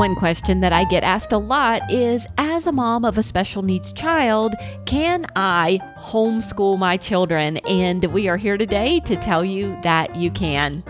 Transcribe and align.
One 0.00 0.14
question 0.14 0.60
that 0.60 0.72
I 0.72 0.84
get 0.84 1.04
asked 1.04 1.30
a 1.30 1.36
lot 1.36 1.92
is 1.92 2.26
As 2.38 2.66
a 2.66 2.72
mom 2.72 3.04
of 3.04 3.18
a 3.18 3.22
special 3.22 3.60
needs 3.60 3.92
child, 3.92 4.54
can 4.86 5.26
I 5.36 5.78
homeschool 5.98 6.78
my 6.78 6.96
children? 6.96 7.58
And 7.68 8.06
we 8.06 8.26
are 8.26 8.38
here 8.38 8.56
today 8.56 9.00
to 9.00 9.14
tell 9.14 9.44
you 9.44 9.78
that 9.82 10.16
you 10.16 10.30
can. 10.30 10.82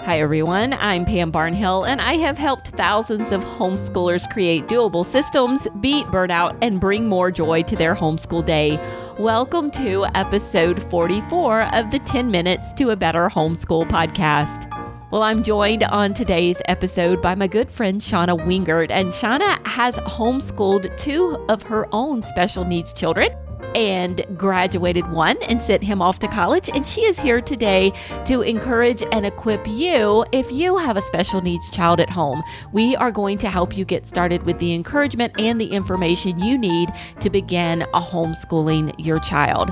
Hi, 0.00 0.20
everyone. 0.20 0.74
I'm 0.74 1.06
Pam 1.06 1.32
Barnhill, 1.32 1.88
and 1.88 1.98
I 2.02 2.18
have 2.18 2.36
helped 2.36 2.68
thousands 2.68 3.32
of 3.32 3.42
homeschoolers 3.42 4.30
create 4.30 4.66
doable 4.66 5.02
systems, 5.02 5.66
beat 5.80 6.04
burnout, 6.08 6.58
and 6.60 6.78
bring 6.78 7.08
more 7.08 7.30
joy 7.30 7.62
to 7.62 7.74
their 7.74 7.94
homeschool 7.94 8.44
day. 8.44 8.78
Welcome 9.18 9.70
to 9.70 10.04
episode 10.14 10.82
44 10.90 11.74
of 11.74 11.90
the 11.90 12.00
10 12.00 12.30
Minutes 12.30 12.74
to 12.74 12.90
a 12.90 12.96
Better 12.96 13.30
Homeschool 13.30 13.88
podcast. 13.88 14.77
Well, 15.10 15.22
I'm 15.22 15.42
joined 15.42 15.84
on 15.84 16.12
today's 16.12 16.60
episode 16.66 17.22
by 17.22 17.34
my 17.34 17.46
good 17.46 17.72
friend 17.72 17.98
Shawna 17.98 18.38
Wingert, 18.38 18.90
and 18.90 19.08
Shawna 19.08 19.66
has 19.66 19.96
homeschooled 19.96 20.94
two 20.98 21.42
of 21.48 21.62
her 21.62 21.88
own 21.92 22.22
special 22.22 22.66
needs 22.66 22.92
children 22.92 23.30
and 23.74 24.22
graduated 24.36 25.10
one 25.10 25.42
and 25.44 25.62
sent 25.62 25.82
him 25.82 26.02
off 26.02 26.18
to 26.18 26.28
college. 26.28 26.68
And 26.74 26.86
she 26.86 27.06
is 27.06 27.18
here 27.18 27.40
today 27.40 27.94
to 28.26 28.42
encourage 28.42 29.02
and 29.10 29.24
equip 29.24 29.66
you 29.66 30.26
if 30.30 30.52
you 30.52 30.76
have 30.76 30.98
a 30.98 31.02
special 31.02 31.40
needs 31.40 31.70
child 31.70 32.00
at 32.00 32.10
home. 32.10 32.42
We 32.74 32.94
are 32.96 33.10
going 33.10 33.38
to 33.38 33.48
help 33.48 33.78
you 33.78 33.86
get 33.86 34.04
started 34.04 34.44
with 34.44 34.58
the 34.58 34.74
encouragement 34.74 35.32
and 35.38 35.58
the 35.58 35.68
information 35.68 36.38
you 36.38 36.58
need 36.58 36.90
to 37.20 37.30
begin 37.30 37.80
a 37.94 38.00
homeschooling 38.00 38.94
your 38.98 39.20
child. 39.20 39.70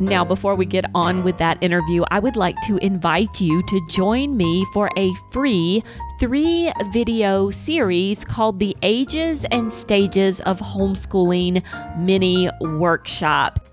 Now, 0.00 0.24
before 0.24 0.56
we 0.56 0.66
get 0.66 0.86
on 0.94 1.22
with 1.22 1.38
that 1.38 1.62
interview, 1.62 2.02
I 2.10 2.18
would 2.18 2.34
like 2.34 2.60
to 2.62 2.78
invite 2.78 3.40
you 3.40 3.62
to 3.62 3.80
join 3.88 4.36
me 4.36 4.66
for 4.72 4.90
a 4.96 5.12
free 5.30 5.84
three 6.18 6.72
video 6.92 7.50
series 7.50 8.24
called 8.24 8.58
the 8.58 8.76
Ages 8.82 9.44
and 9.52 9.72
Stages 9.72 10.40
of 10.40 10.58
Homeschooling 10.58 11.62
Mini 11.98 12.50
Workshop. 12.60 13.68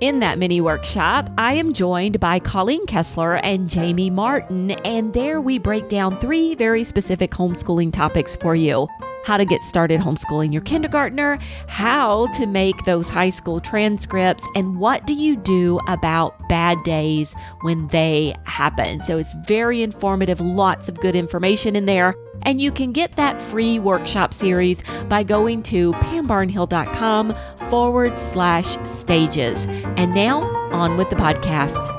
In 0.00 0.18
that 0.20 0.38
mini 0.38 0.60
workshop, 0.60 1.30
I 1.38 1.54
am 1.54 1.72
joined 1.72 2.18
by 2.18 2.40
Colleen 2.40 2.84
Kessler 2.86 3.36
and 3.36 3.70
Jamie 3.70 4.10
Martin, 4.10 4.72
and 4.72 5.14
there 5.14 5.40
we 5.40 5.58
break 5.58 5.88
down 5.88 6.18
three 6.18 6.56
very 6.56 6.82
specific 6.84 7.30
homeschooling 7.30 7.92
topics 7.92 8.36
for 8.36 8.56
you 8.56 8.88
how 9.24 9.36
to 9.36 9.44
get 9.44 9.62
started 9.62 10.00
homeschooling 10.00 10.52
your 10.52 10.62
kindergartner, 10.62 11.38
how 11.68 12.26
to 12.34 12.46
make 12.46 12.84
those 12.84 13.08
high 13.08 13.30
school 13.30 13.60
transcripts, 13.60 14.46
and 14.54 14.78
what 14.78 15.06
do 15.06 15.14
you 15.14 15.36
do 15.36 15.80
about 15.88 16.48
bad 16.48 16.82
days 16.84 17.34
when 17.62 17.88
they 17.88 18.34
happen. 18.44 19.02
So 19.04 19.18
it's 19.18 19.34
very 19.46 19.82
informative, 19.82 20.40
lots 20.40 20.88
of 20.88 21.00
good 21.00 21.16
information 21.16 21.76
in 21.76 21.86
there. 21.86 22.14
And 22.42 22.60
you 22.60 22.70
can 22.70 22.92
get 22.92 23.12
that 23.12 23.40
free 23.40 23.78
workshop 23.78 24.34
series 24.34 24.82
by 25.08 25.22
going 25.22 25.62
to 25.64 25.92
pambarnhill.com 25.92 27.34
forward 27.70 28.18
slash 28.18 28.76
stages. 28.86 29.64
And 29.96 30.14
now 30.14 30.42
on 30.72 30.96
with 30.96 31.10
the 31.10 31.16
podcast. 31.16 31.93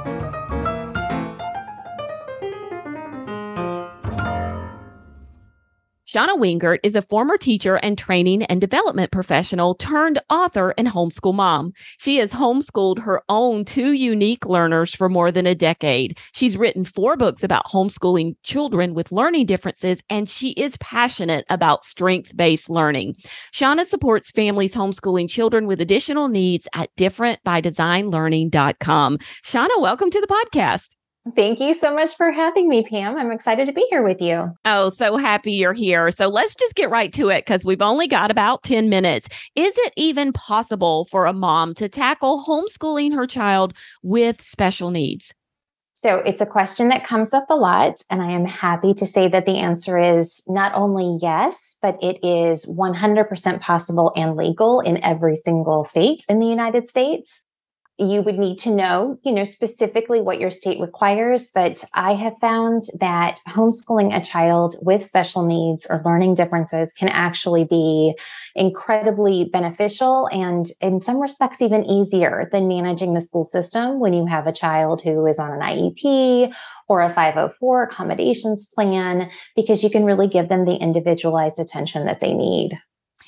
Shawna 6.15 6.37
Wingert 6.37 6.79
is 6.81 6.95
a 6.95 7.01
former 7.01 7.35
teacher 7.35 7.75
and 7.75 7.97
training 7.97 8.43
and 8.43 8.61
development 8.61 9.11
professional 9.11 9.75
turned 9.75 10.17
author 10.29 10.73
and 10.77 10.87
homeschool 10.87 11.33
mom. 11.33 11.73
She 11.97 12.19
has 12.19 12.31
homeschooled 12.31 12.99
her 12.99 13.21
own 13.27 13.65
two 13.65 13.91
unique 13.91 14.45
learners 14.45 14.95
for 14.95 15.09
more 15.09 15.29
than 15.29 15.45
a 15.45 15.53
decade. 15.53 16.17
She's 16.31 16.55
written 16.55 16.85
four 16.85 17.17
books 17.17 17.43
about 17.43 17.65
homeschooling 17.65 18.37
children 18.43 18.93
with 18.93 19.11
learning 19.11 19.47
differences, 19.47 20.01
and 20.09 20.29
she 20.29 20.51
is 20.51 20.77
passionate 20.77 21.43
about 21.49 21.83
strength 21.83 22.37
based 22.37 22.69
learning. 22.69 23.15
Shawna 23.53 23.83
supports 23.83 24.31
families 24.31 24.73
homeschooling 24.73 25.29
children 25.29 25.67
with 25.67 25.81
additional 25.81 26.29
needs 26.29 26.65
at 26.73 26.95
differentbydesignlearning.com. 26.95 29.17
Shawna, 29.43 29.81
welcome 29.81 30.09
to 30.11 30.21
the 30.21 30.27
podcast. 30.27 30.94
Thank 31.33 31.59
you 31.59 31.73
so 31.73 31.91
much 31.91 32.15
for 32.15 32.31
having 32.31 32.69
me, 32.69 32.83
Pam. 32.83 33.17
I'm 33.17 33.31
excited 33.31 33.65
to 33.65 33.73
be 33.73 33.87
here 33.89 34.03
with 34.03 34.21
you. 34.21 34.51
Oh, 34.63 34.89
so 34.89 35.17
happy 35.17 35.53
you're 35.53 35.73
here. 35.73 36.11
So 36.11 36.27
let's 36.27 36.53
just 36.53 36.75
get 36.75 36.91
right 36.91 37.11
to 37.13 37.29
it 37.29 37.45
because 37.45 37.65
we've 37.65 37.81
only 37.81 38.07
got 38.07 38.29
about 38.29 38.61
10 38.61 38.89
minutes. 38.89 39.27
Is 39.55 39.73
it 39.75 39.93
even 39.97 40.33
possible 40.33 41.07
for 41.09 41.25
a 41.25 41.33
mom 41.33 41.73
to 41.75 41.89
tackle 41.89 42.45
homeschooling 42.45 43.15
her 43.15 43.25
child 43.25 43.73
with 44.03 44.39
special 44.39 44.91
needs? 44.91 45.33
So 45.93 46.17
it's 46.17 46.41
a 46.41 46.45
question 46.45 46.89
that 46.89 47.05
comes 47.07 47.33
up 47.33 47.49
a 47.49 47.55
lot. 47.55 48.01
And 48.11 48.21
I 48.21 48.29
am 48.29 48.45
happy 48.45 48.93
to 48.93 49.07
say 49.07 49.27
that 49.29 49.47
the 49.47 49.57
answer 49.57 49.97
is 49.97 50.43
not 50.47 50.73
only 50.75 51.17
yes, 51.21 51.77
but 51.81 51.97
it 52.03 52.19
is 52.23 52.65
100% 52.67 53.61
possible 53.61 54.11
and 54.15 54.35
legal 54.35 54.79
in 54.79 55.03
every 55.03 55.37
single 55.37 55.85
state 55.85 56.23
in 56.29 56.39
the 56.39 56.47
United 56.47 56.87
States 56.87 57.45
you 57.97 58.21
would 58.21 58.37
need 58.37 58.57
to 58.59 58.75
know, 58.75 59.17
you 59.23 59.31
know, 59.31 59.45
specifically 59.45 60.19
what 60.21 60.39
your 60.39 60.51
state 60.51 60.81
requires. 60.81 61.49
But 61.53 61.83
I 61.93 62.13
have 62.13 62.33
found 62.41 62.81
that 62.99 63.39
homeschooling 63.47 64.15
a 64.15 64.21
child 64.21 64.75
with 64.81 65.03
special 65.03 65.45
needs 65.45 65.87
or 65.89 66.01
learning 66.03 66.33
differences 66.33 66.91
can 66.91 67.07
actually 67.07 67.63
be 67.63 68.13
incredibly 68.53 69.49
beneficial 69.51 70.27
and 70.31 70.67
in 70.81 70.99
some 70.99 71.19
respects 71.19 71.61
even 71.61 71.85
easier 71.85 72.49
than 72.51 72.67
managing 72.67 73.13
the 73.13 73.21
school 73.21 73.43
system 73.43 73.99
when 73.99 74.13
you 74.13 74.25
have 74.25 74.47
a 74.47 74.51
child 74.51 75.01
who 75.01 75.25
is 75.25 75.39
on 75.39 75.53
an 75.53 75.61
IEP 75.61 76.53
or 76.89 77.01
a 77.01 77.13
504 77.13 77.83
accommodations 77.83 78.71
plan, 78.75 79.29
because 79.55 79.83
you 79.83 79.89
can 79.89 80.03
really 80.03 80.27
give 80.27 80.49
them 80.49 80.65
the 80.65 80.75
individualized 80.75 81.59
attention 81.59 82.05
that 82.05 82.19
they 82.19 82.33
need. 82.33 82.73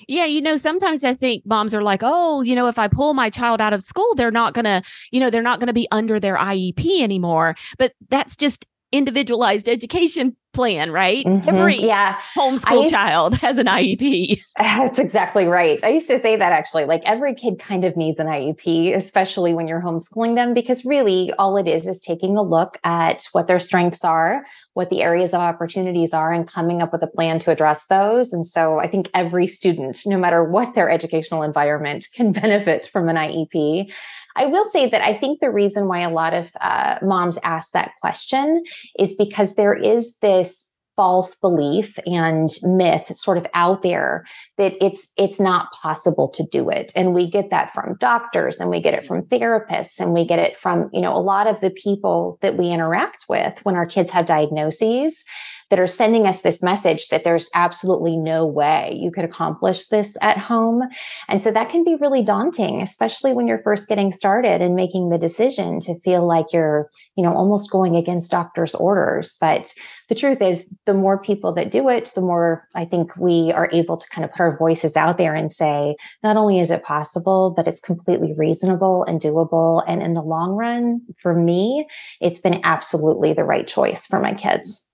Yeah, 0.08 0.26
you 0.26 0.42
know, 0.42 0.58
sometimes 0.58 1.04
I 1.04 1.14
think 1.14 1.46
moms 1.46 1.74
are 1.74 1.82
like, 1.82 2.02
oh, 2.04 2.42
you 2.42 2.56
know, 2.56 2.68
if 2.68 2.78
I 2.78 2.88
pull 2.88 3.14
my 3.14 3.30
child 3.30 3.62
out 3.62 3.74
of 3.74 3.82
school, 3.82 4.14
they're 4.16 4.32
not 4.32 4.54
going 4.54 4.66
to, 4.66 4.82
you 5.12 5.20
know, 5.20 5.30
they're 5.30 5.42
not 5.42 5.60
going 5.60 5.68
to 5.68 5.74
be 5.74 5.88
under 5.92 6.20
their 6.20 6.38
IEP 6.38 7.02
anymore. 7.02 7.56
But 7.78 7.94
that's 8.10 8.36
just 8.36 8.66
individualized 8.92 9.68
education 9.68 10.36
plan, 10.54 10.92
right? 10.92 11.24
Mm-hmm. 11.24 11.50
Every 11.50 11.76
yeah. 11.76 12.18
homeschool 12.36 12.90
child 12.90 13.36
has 13.42 13.60
an 13.60 13.68
IEP. 13.68 14.42
That's 14.58 14.98
exactly 14.98 15.46
right. 15.46 15.84
I 15.84 15.90
used 15.90 16.08
to 16.08 16.18
say 16.18 16.36
that 16.36 16.52
actually, 16.52 16.86
like 16.86 17.04
every 17.06 17.36
kid 17.36 17.60
kind 17.60 17.86
of 17.86 17.96
needs 17.96 18.20
an 18.20 18.26
IEP, 18.26 18.96
especially 18.96 19.54
when 19.54 19.68
you're 19.68 19.82
homeschooling 19.82 20.34
them, 20.36 20.56
because 20.56 20.84
really 20.84 21.32
all 21.38 21.58
it 21.58 21.68
is 21.68 21.88
is 21.88 22.02
taking 22.02 22.38
a 22.38 22.42
look 22.42 22.80
at 22.84 23.28
what 23.34 23.46
their 23.46 23.60
strengths 23.60 24.04
are, 24.04 24.44
what 24.74 24.90
the 24.90 25.04
areas 25.04 25.34
of 25.34 25.42
opportunities 25.42 26.12
are, 26.12 26.32
and 26.32 26.48
coming 26.48 26.82
up 26.82 26.92
with 26.92 27.04
a 27.04 27.08
plan 27.08 27.38
to 27.40 27.52
address 27.52 27.86
those. 27.88 28.34
And 28.34 28.46
so 28.46 28.80
I 28.80 28.88
think 28.88 29.12
every 29.14 29.46
student, 29.46 30.02
no 30.08 30.18
matter 30.18 30.44
what 30.44 30.74
their 30.74 30.90
educational 30.90 31.44
environment, 31.44 32.08
can 32.16 32.32
benefit 32.44 32.90
from 32.92 33.10
an 33.10 33.16
IEP. 33.16 33.92
I 34.38 34.46
will 34.46 34.66
say 34.66 34.88
that 34.88 35.02
I 35.02 35.18
think 35.18 35.40
the 35.40 35.52
reason 35.52 35.88
why 35.88 36.02
a 36.02 36.10
lot 36.10 36.34
of 36.34 36.48
uh, 36.62 37.00
moms 37.02 37.40
ask 37.44 37.72
that 37.72 37.92
question 38.00 38.64
is 38.98 39.16
because 39.18 39.56
there 39.56 39.74
is 39.74 40.18
this 40.20 40.74
false 40.96 41.36
belief 41.36 41.98
and 42.08 42.50
myth 42.64 43.16
sort 43.16 43.38
of 43.38 43.46
out 43.54 43.84
there 43.84 44.26
that 44.58 44.74
it's 44.84 45.14
it's 45.16 45.40
not 45.40 45.72
possible 45.72 46.28
to 46.28 46.44
do 46.52 46.70
it. 46.70 46.92
And 46.96 47.14
we 47.14 47.30
get 47.30 47.52
that 47.52 47.72
from 47.72 47.96
doctors 48.00 48.60
and 48.60 48.70
we 48.70 48.82
get 48.82 48.96
it 48.96 49.06
from 49.06 49.22
therapists 49.22 50.00
and 50.00 50.12
we 50.12 50.26
get 50.26 50.40
it 50.40 50.58
from 50.58 50.90
you 50.92 51.02
know 51.02 51.16
a 51.16 51.22
lot 51.22 51.48
of 51.48 51.62
the 51.62 51.70
people 51.70 52.40
that 52.42 52.58
we 52.58 52.70
interact 52.70 53.26
with 53.30 53.60
when 53.64 53.76
our 53.76 53.86
kids 53.86 54.12
have 54.12 54.26
diagnoses 54.26 55.24
that 55.70 55.80
are 55.80 55.88
sending 55.88 56.26
us 56.26 56.42
this 56.42 56.64
message 56.64 57.10
that 57.10 57.24
there's 57.24 57.50
absolutely 57.54 58.16
no 58.16 58.46
way 58.46 58.98
you 59.00 59.12
could 59.12 59.26
accomplish 59.26 59.88
this 59.88 60.18
at 60.22 60.38
home. 60.38 60.84
And 61.28 61.42
so 61.42 61.52
that 61.52 61.70
can 61.70 61.84
be 61.84 61.96
really 61.96 62.24
daunting, 62.24 62.82
especially 62.82 63.34
when 63.34 63.48
you're 63.48 63.62
first 63.64 63.90
getting 63.90 64.12
started 64.12 64.62
and 64.62 64.76
making 64.76 65.10
the 65.10 65.18
decision 65.18 65.80
to 65.82 66.00
feel 66.00 66.26
like 66.26 66.54
you're, 66.54 66.90
you 67.16 67.24
know, 67.24 67.34
almost 67.34 67.72
going 67.72 67.96
against 67.96 68.32
doctor's 68.32 68.76
orders. 68.76 69.36
But 69.42 69.74
the 70.08 70.16
truth 70.16 70.42
is, 70.42 70.78
the 70.86 70.94
more 70.94 71.22
people 71.22 71.54
that 71.54 71.72
do 71.72 71.90
it, 71.90 72.12
the 72.16 72.22
more 72.22 72.66
I 72.74 72.86
think 72.86 73.16
we 73.18 73.52
are 73.54 73.70
able 73.74 73.98
to 73.98 74.10
kind 74.10 74.24
of 74.24 74.32
put 74.32 74.40
our 74.40 74.58
voices 74.58 74.96
out 74.96 75.18
there 75.18 75.36
and 75.36 75.52
say, 75.52 75.98
not 76.24 76.38
only 76.38 76.60
is 76.60 76.72
it 76.72 76.84
possible, 76.84 77.54
but 77.56 77.68
it's 77.68 77.82
completely 77.82 78.34
reasonable 78.38 79.04
and 79.04 79.20
doable. 79.20 79.84
And 79.88 80.02
in 80.02 80.14
the 80.14 80.22
long 80.22 80.52
run, 80.52 81.02
for 81.20 81.34
me, 81.34 81.88
it's 82.22 82.40
been 82.40 82.62
absolutely 82.64 83.34
the 83.34 83.44
right 83.44 83.68
choice 83.68 84.06
for 84.06 84.22
my 84.22 84.34
kids. 84.34 84.87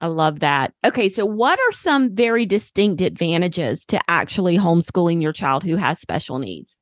I 0.00 0.06
love 0.06 0.40
that. 0.40 0.72
Okay, 0.84 1.08
so 1.08 1.26
what 1.26 1.58
are 1.58 1.72
some 1.72 2.14
very 2.14 2.46
distinct 2.46 3.02
advantages 3.02 3.84
to 3.86 4.00
actually 4.08 4.56
homeschooling 4.56 5.20
your 5.20 5.32
child 5.32 5.62
who 5.62 5.76
has 5.76 6.00
special 6.00 6.38
needs? 6.38 6.76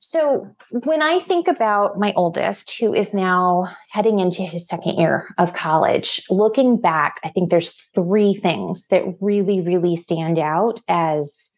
So, 0.00 0.48
when 0.84 1.02
I 1.02 1.18
think 1.20 1.48
about 1.48 1.98
my 1.98 2.12
oldest, 2.14 2.78
who 2.78 2.94
is 2.94 3.12
now 3.12 3.64
heading 3.90 4.20
into 4.20 4.42
his 4.42 4.68
second 4.68 4.96
year 4.96 5.26
of 5.38 5.54
college, 5.54 6.22
looking 6.30 6.80
back, 6.80 7.18
I 7.24 7.30
think 7.30 7.50
there's 7.50 7.74
three 7.96 8.32
things 8.32 8.86
that 8.88 9.02
really, 9.20 9.60
really 9.60 9.96
stand 9.96 10.38
out 10.38 10.80
as, 10.88 11.50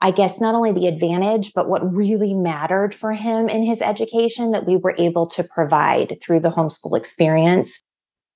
I 0.00 0.10
guess, 0.10 0.40
not 0.40 0.56
only 0.56 0.72
the 0.72 0.88
advantage, 0.88 1.52
but 1.54 1.68
what 1.68 1.94
really 1.94 2.34
mattered 2.34 2.96
for 2.96 3.12
him 3.12 3.48
in 3.48 3.62
his 3.62 3.80
education 3.80 4.50
that 4.50 4.66
we 4.66 4.76
were 4.76 4.96
able 4.98 5.26
to 5.28 5.44
provide 5.44 6.18
through 6.20 6.40
the 6.40 6.50
homeschool 6.50 6.98
experience. 6.98 7.80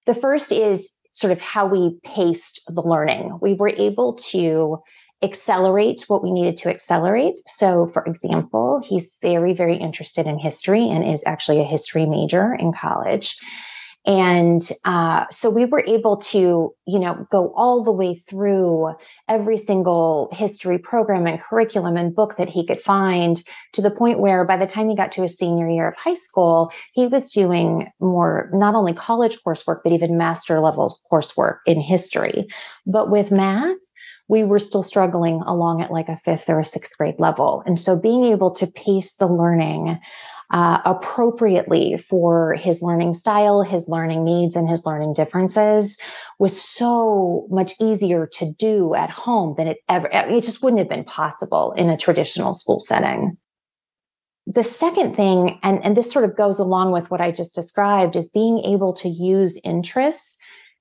The 0.07 0.15
first 0.15 0.53
is 0.53 0.98
sort 1.19 1.33
of 1.33 1.41
how 1.41 1.67
we 1.67 1.99
paced 2.05 2.63
the 2.69 2.81
learning. 2.81 3.37
We 3.43 3.55
were 3.55 3.71
able 3.71 4.15
to 4.31 4.79
accelerate 5.21 6.05
what 6.07 6.23
we 6.23 6.31
needed 6.31 6.57
to 6.59 6.71
accelerate. 6.71 7.41
So, 7.45 7.89
for 7.89 8.05
example, 8.05 8.81
he's 8.89 9.17
very, 9.21 9.53
very 9.53 9.77
interested 9.77 10.29
in 10.29 10.39
history 10.39 10.89
and 10.89 11.05
is 11.05 11.25
actually 11.27 11.59
a 11.59 11.65
history 11.65 12.07
major 12.07 12.55
in 12.55 12.73
college. 12.73 13.37
And 14.09 14.63
uh, 14.87 15.27
so 15.31 15.51
we 15.51 15.67
were 15.67 15.85
able 15.87 16.17
to, 16.17 16.75
you 16.87 16.99
know, 16.99 17.27
go 17.31 17.53
all 17.55 17.85
the 17.85 17.93
way 17.93 18.15
through 18.15 18.95
every 19.29 19.59
single 19.59 20.31
history 20.33 20.79
program 20.79 21.27
and 21.27 21.39
curriculum 21.39 21.99
and 21.99 22.17
book 22.17 22.37
that 22.37 22.49
he 22.49 22.67
could 22.67 22.81
find 22.81 23.43
to 23.75 23.83
the 23.83 23.91
point 23.91 24.21
where 24.21 24.47
by 24.47 24.57
the 24.57 24.65
time 24.65 24.89
he 24.89 24.97
got 24.97 25.13
to 25.13 25.21
his 25.21 25.37
senior 25.37 25.69
year 25.69 25.89
of 25.89 25.95
high 25.97 26.15
school, 26.15 26.73
he 26.95 27.07
was 27.07 27.31
doing 27.31 27.93
more, 28.01 28.49
not 28.55 28.75
only 28.75 28.95
college 28.95 29.37
coursework, 29.47 29.81
but 29.85 29.93
even 29.93 30.17
master 30.17 30.59
level 30.59 30.99
coursework 31.13 31.59
in 31.67 31.79
history. 31.79 32.49
But 32.87 33.11
with 33.11 33.31
math, 33.31 33.77
we 34.29 34.43
were 34.43 34.59
still 34.59 34.83
struggling 34.83 35.43
along 35.43 35.83
at 35.83 35.93
like 35.93 36.09
a 36.09 36.21
fifth 36.25 36.49
or 36.49 36.61
a 36.61 36.65
sixth 36.65 36.97
grade 36.97 37.19
level. 37.19 37.63
And 37.67 37.79
so 37.79 38.01
being 38.01 38.25
able 38.25 38.53
to 38.53 38.67
pace 38.67 39.17
the 39.17 39.27
learning 39.27 39.99
uh, 40.51 40.81
appropriately 40.85 41.99
for 41.99 42.55
his 42.55 42.81
learning 42.81 43.15
style, 43.15 43.63
his 43.63 43.89
learning 43.89 44.25
needs, 44.25 44.57
and 44.57 44.69
his 44.69 44.87
learning 44.87 45.13
differences 45.13 45.99
was 46.39 46.61
so 46.61 47.47
much 47.51 47.73
easier 47.81 48.27
to 48.27 48.53
do 48.55 48.95
at 48.95 49.11
home 49.11 49.55
than 49.59 49.69
it 49.69 49.79
ever, 49.89 50.09
it 50.13 50.43
just 50.43 50.63
wouldn't 50.63 50.79
have 50.79 50.89
been 50.89 51.05
possible 51.05 51.73
in 51.73 51.91
a 51.91 51.97
traditional 51.97 52.55
school 52.55 52.81
setting. 52.81 53.37
The 54.47 54.65
second 54.65 55.15
thing, 55.15 55.59
and, 55.63 55.85
and 55.85 55.95
this 55.95 56.11
sort 56.11 56.25
of 56.25 56.35
goes 56.35 56.59
along 56.59 56.93
with 56.93 57.11
what 57.11 57.21
I 57.21 57.31
just 57.31 57.55
described, 57.55 58.17
is 58.17 58.31
being 58.31 58.61
able 58.61 58.95
to 58.95 59.09
use 59.09 59.61
interests 59.63 60.39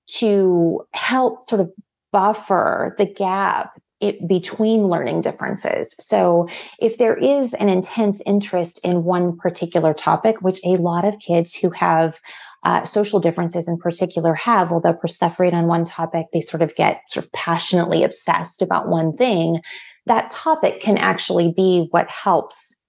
to 0.07 0.87
help 0.93 1.49
sort 1.49 1.59
of 1.59 1.71
buffer 2.13 2.95
the 2.97 3.05
gap 3.05 3.77
it, 3.99 4.27
between 4.27 4.87
learning 4.87 5.21
differences. 5.21 5.95
So, 5.99 6.47
if 6.79 6.97
there 6.97 7.17
is 7.17 7.53
an 7.55 7.69
intense 7.69 8.21
interest 8.25 8.79
in 8.83 9.03
one 9.03 9.37
particular 9.37 9.93
topic, 9.93 10.41
which 10.41 10.59
a 10.65 10.77
lot 10.77 11.05
of 11.05 11.19
kids 11.19 11.55
who 11.55 11.69
have 11.71 12.19
uh, 12.63 12.83
social 12.85 13.19
differences 13.19 13.67
in 13.67 13.77
particular 13.77 14.33
have, 14.33 14.71
although 14.71 14.93
perseverate 14.93 15.53
on 15.53 15.67
one 15.67 15.85
topic, 15.85 16.27
they 16.33 16.41
sort 16.41 16.61
of 16.61 16.75
get 16.75 17.01
sort 17.07 17.25
of 17.25 17.31
passionately 17.31 18.03
obsessed 18.03 18.61
about 18.61 18.87
one 18.87 19.15
thing. 19.15 19.61
That 20.05 20.29
topic 20.29 20.81
can 20.81 20.97
actually 20.97 21.53
be 21.55 21.87
what 21.91 22.09
helps 22.09 22.79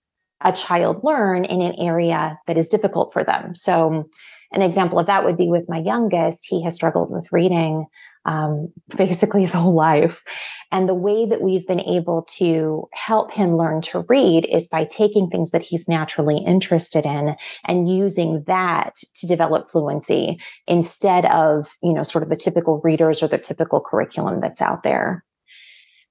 a 0.43 0.53
child 0.53 1.01
learn 1.03 1.45
in 1.45 1.61
an 1.61 1.75
area 1.79 2.39
that 2.47 2.59
is 2.59 2.69
difficult 2.69 3.13
for 3.13 3.25
them. 3.25 3.55
So, 3.55 4.09
an 4.51 4.63
example 4.63 4.99
of 4.99 5.07
that 5.07 5.25
would 5.25 5.37
be 5.37 5.49
with 5.49 5.69
my 5.69 5.79
youngest. 5.79 6.47
He 6.49 6.63
has 6.65 6.75
struggled 6.75 7.11
with 7.11 7.33
reading 7.33 7.87
um, 8.29 8.71
basically 8.95 9.41
his 9.41 9.55
whole 9.55 9.75
life. 9.75 10.23
And 10.71 10.87
the 10.87 10.95
way 10.95 11.25
that 11.25 11.41
we've 11.41 11.67
been 11.67 11.81
able 11.81 12.27
to 12.37 12.87
help 12.93 13.33
him 13.33 13.57
learn 13.57 13.81
to 13.83 14.05
read 14.07 14.45
is 14.45 14.69
by 14.69 14.85
taking 14.85 15.31
things 15.31 15.51
that 15.51 15.63
he's 15.63 15.89
naturally 15.89 16.37
interested 16.37 17.07
in 17.07 17.37
and 17.65 17.89
using 17.89 18.45
that 18.47 18.97
to 19.17 19.27
develop 19.27 19.71
fluency 19.71 20.39
instead 20.67 21.25
of, 21.25 21.69
you 21.83 21.95
know, 21.95 22.03
sort 22.03 22.23
of 22.23 22.29
the 22.29 22.37
typical 22.37 22.83
readers 22.85 23.23
or 23.23 23.29
the 23.29 23.39
typical 23.39 23.81
curriculum 23.81 24.41
that's 24.43 24.61
out 24.61 24.83
there. 24.83 25.25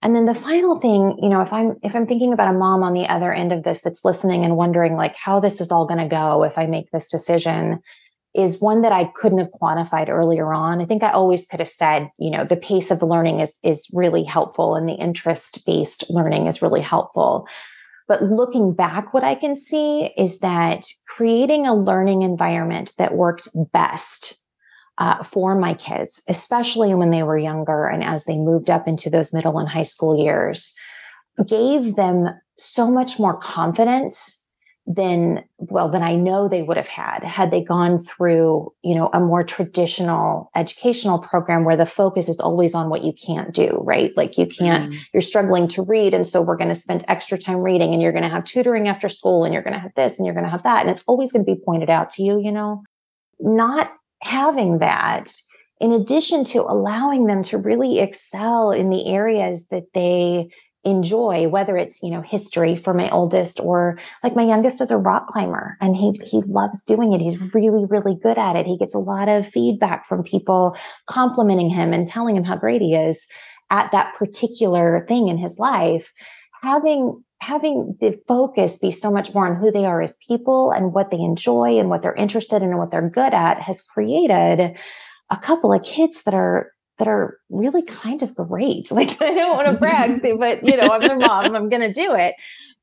And 0.02 0.16
then 0.16 0.25
the 0.25 0.36
final 0.36 0.80
thing, 0.80 1.18
you 1.22 1.30
know, 1.30 1.42
if 1.42 1.54
I'm 1.54 1.75
if 1.84 1.96
I'm 1.96 2.08
thinking 2.08 2.34
about 2.34 2.54
a 2.54 2.58
mom 2.58 2.81
on 2.84 2.94
the 2.94 3.08
other 3.08 3.31
end 3.31 3.52
of 3.52 3.63
this 3.63 3.81
that's 3.81 4.06
listening 4.06 4.44
and 4.44 4.58
wondering 4.58 4.96
like 4.96 5.16
how 5.16 5.40
this 5.40 5.60
is 5.62 5.72
all 5.72 5.86
going 5.86 6.00
to 6.00 6.08
go 6.08 6.44
if 6.44 6.58
I 6.58 6.66
make 6.66 6.90
this 6.92 7.08
decision, 7.08 7.80
is 8.38 8.62
one 8.62 8.81
that 8.81 8.92
I 8.92 9.06
couldn't 9.16 9.39
have 9.39 9.50
quantified 9.50 10.10
earlier 10.10 10.54
on. 10.54 10.80
I 10.80 10.86
think 10.86 11.01
I 11.01 11.10
always 11.10 11.45
could 11.48 11.60
have 11.60 11.68
said, 11.68 12.10
you 12.19 12.30
know, 12.30 12.45
the 12.45 12.56
pace 12.56 12.92
of 12.92 13.00
the 13.00 13.07
learning 13.07 13.39
is 13.39 13.60
is 13.63 13.89
really 13.92 14.24
helpful 14.24 14.75
and 14.75 14.88
the 14.88 14.94
interest-based 14.94 16.10
learning 16.10 16.45
is 16.45 16.62
really 16.62 16.81
helpful. 16.81 17.48
But 18.07 18.22
looking 18.22 18.74
back, 18.74 19.13
what 19.13 19.24
I 19.24 19.36
can 19.36 19.56
see 19.56 20.13
is 20.18 20.39
that 20.39 20.86
creating 21.07 21.66
a 21.66 21.75
learning 21.75 22.22
environment 22.22 22.94
that 22.98 23.16
worked 23.16 23.50
best 23.74 24.42
uh, 25.00 25.24
for 25.24 25.56
my 25.56 25.74
kids, 25.74 26.24
especially 26.30 26.94
when 26.94 27.10
they 27.10 27.24
were 27.24 27.38
younger 27.38 27.88
and 27.88 28.04
as 28.04 28.24
they 28.24 28.38
moved 28.38 28.69
up 28.69 28.88
into 28.88 29.10
those 29.10 29.34
middle 29.34 29.60
and 29.60 29.68
high 29.68 29.84
school 29.84 30.18
years, 30.18 30.74
gave 31.48 31.95
them 31.95 32.30
so 32.57 32.89
much 32.89 33.19
more 33.19 33.38
confidence 33.38 34.47
than 34.89 35.44
well 35.57 35.89
than 35.89 36.01
i 36.01 36.16
know 36.16 36.48
they 36.48 36.63
would 36.63 36.78
have 36.78 36.88
had. 36.88 37.22
Had 37.22 37.51
they 37.51 37.62
gone 37.62 38.00
through 38.00 38.72
you 38.84 38.95
know 38.95 39.10
a 39.13 39.19
more 39.19 39.44
traditional 39.44 40.50
educational 40.56 41.19
program 41.19 41.66
where 41.66 41.75
the 41.75 41.86
focus 41.86 42.30
is 42.30 42.39
always 42.39 42.74
on 42.74 42.89
what 42.89 43.04
you 43.04 43.12
can't 43.12 43.54
do 43.54 43.81
right? 43.84 44.16
Like 44.16 44.38
you 44.38 44.48
can't 44.48 44.94
mm. 44.94 45.00
you're 45.13 45.22
struggling 45.22 45.68
to 45.69 45.81
read 45.81 46.13
and 46.13 46.25
so 46.25 46.42
we're 46.42 46.56
going 46.56 46.69
to 46.69 46.75
spend 46.75 47.04
extra 47.10 47.38
time 47.38 47.57
reading 47.57 47.94
and 47.94 48.01
you're 48.01 48.13
going 48.13 48.24
to 48.24 48.30
have 48.30 48.45
tutoring 48.45 48.88
after 48.88 49.10
school 49.10 49.44
and 49.44 49.54
you're 49.54 49.63
going 49.63 49.74
to 49.74 49.80
have 49.80 49.94
this 49.95 50.18
and 50.18 50.25
you're 50.25 50.36
going 50.36 50.45
to 50.45 50.50
have 50.50 50.63
that 50.63 50.81
and 50.81 50.89
it's 50.89 51.04
always 51.06 51.34
going 51.34 51.45
to 51.45 51.54
be 51.54 51.62
pointed 51.66 51.89
out 51.89 52.10
to 52.12 52.24
you 52.24 52.39
you 52.39 52.51
know? 52.51 52.81
Not 53.39 53.92
having 54.24 54.80
that 54.80 55.34
in 55.80 55.92
addition 55.92 56.44
to 56.44 56.62
allowing 56.62 57.25
them 57.25 57.44
to 57.44 57.57
really 57.57 58.00
excel 58.00 58.72
in 58.72 58.89
the 58.89 59.06
areas 59.07 59.68
that 59.68 59.94
they 59.94 60.50
enjoy 60.88 61.48
whether 61.48 61.78
it's 61.78 62.01
you 62.01 62.10
know 62.10 62.22
history 62.22 62.75
for 62.75 62.94
my 62.94 63.10
oldest 63.10 63.60
or 63.60 63.98
like 64.24 64.36
my 64.36 64.44
youngest 64.44 64.81
is 64.81 64.92
a 64.92 64.98
rock 64.98 65.28
climber 65.28 65.78
and 65.81 65.95
he 65.95 66.19
he 66.24 66.42
loves 66.48 66.84
doing 66.84 67.13
it. 67.13 67.22
He's 67.22 67.54
really 67.54 67.86
really 67.86 68.16
good 68.16 68.38
at 68.38 68.56
it. 68.56 68.66
He 68.66 68.78
gets 68.78 68.95
a 68.95 69.00
lot 69.00 69.28
of 69.30 69.48
feedback 69.48 70.07
from 70.07 70.24
people 70.24 70.75
complimenting 71.07 71.69
him 71.69 71.94
and 71.94 72.07
telling 72.07 72.36
him 72.36 72.44
how 72.44 72.56
great 72.56 72.81
he 72.81 72.95
is 72.95 73.28
at 73.69 73.92
that 73.92 74.16
particular 74.16 75.06
thing 75.07 75.28
in 75.28 75.38
his 75.38 75.60
life. 75.60 76.12
Having 76.62 77.24
having 77.39 77.95
the 78.01 78.19
focus 78.28 78.80
be 78.80 78.89
so 78.89 79.12
much 79.12 79.34
more 79.34 79.48
on 79.48 79.56
who 79.56 79.72
they 79.72 79.86
are 79.86 80.01
as 80.01 80.18
people 80.28 80.72
and 80.72 80.94
what 80.94 81.12
they 81.12 81.19
enjoy 81.19 81.78
and 81.78 81.89
what 81.89 82.01
they're 82.01 82.16
interested 82.16 82.63
in 82.63 82.69
and 82.69 82.80
what 82.80 82.92
they're 82.92 83.10
good 83.10 83.34
at 83.34 83.62
has 83.62 83.81
created 83.81 84.75
a 85.30 85.38
couple 85.38 85.72
of 85.74 85.84
kids 85.84 86.24
that 86.24 86.34
are 86.34 86.72
that 86.98 87.08
are 87.08 87.40
really 87.50 87.82
kind 87.84 88.24
of 88.24 88.36
great. 88.36 88.92
Like 88.98 89.22
I 89.22 89.34
don't 89.34 89.56
want 89.56 89.68
to 89.68 89.74
brag, 89.74 90.22
but 90.40 90.64
you 90.64 90.76
know, 90.78 90.92
I'm 90.92 91.02
their 91.02 91.18
mom, 91.18 91.56
I'm 91.56 91.70
going 91.70 91.82
to 91.82 91.94
do 91.94 92.14
it. 92.14 92.36